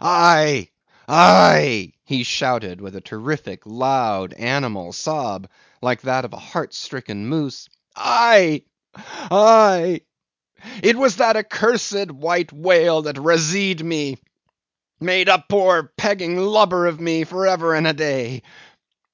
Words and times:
Aye, 0.00 0.70
aye," 1.06 1.92
he 2.02 2.22
shouted 2.22 2.80
with 2.80 2.96
a 2.96 3.02
terrific, 3.02 3.60
loud, 3.66 4.32
animal 4.32 4.94
sob, 4.94 5.50
like 5.82 6.00
that 6.00 6.24
of 6.24 6.32
a 6.32 6.38
heart 6.38 6.72
stricken 6.72 7.26
moose; 7.26 7.68
"Aye, 7.94 8.62
aye! 8.96 10.00
it 10.82 10.96
was 10.96 11.16
that 11.16 11.36
accursed 11.36 12.10
white 12.10 12.54
whale 12.54 13.02
that 13.02 13.18
razed 13.18 13.84
me; 13.84 14.16
made 14.98 15.28
a 15.28 15.44
poor 15.46 15.92
pegging 15.98 16.38
lubber 16.38 16.86
of 16.86 16.98
me 16.98 17.24
for 17.24 17.46
ever 17.46 17.74
and 17.74 17.86
a 17.86 17.92
day!" 17.92 18.40